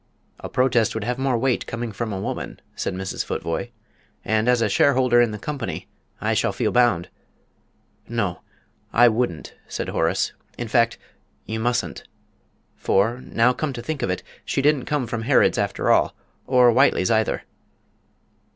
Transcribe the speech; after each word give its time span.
"A 0.39 0.49
protest 0.49 0.95
would 0.95 1.03
have 1.03 1.19
more 1.19 1.37
weight 1.37 1.67
coming 1.67 1.91
from 1.91 2.11
a 2.11 2.19
woman," 2.19 2.59
said 2.75 2.95
Mrs. 2.95 3.23
Futvoye; 3.23 3.69
"and, 4.25 4.49
as 4.49 4.59
a 4.63 4.67
shareholder 4.67 5.21
in 5.21 5.29
the 5.29 5.37
company, 5.37 5.87
I 6.19 6.33
shall 6.33 6.51
feel 6.51 6.71
bound" 6.71 7.09
"No, 8.19 8.41
I 8.91 9.07
wouldn't," 9.09 9.53
said 9.67 9.89
Horace; 9.89 10.33
"in 10.57 10.67
fact, 10.67 10.97
you 11.45 11.59
mustn't. 11.59 12.05
For, 12.77 13.21
now 13.23 13.51
I 13.51 13.53
come 13.53 13.73
to 13.73 13.81
think 13.83 14.01
of 14.01 14.09
it, 14.09 14.23
she 14.43 14.63
didn't 14.63 14.85
come 14.85 15.05
from 15.05 15.21
Harrod's, 15.21 15.59
after 15.59 15.91
all, 15.91 16.15
or 16.47 16.71
Whiteley's 16.71 17.11
either." 17.11 17.43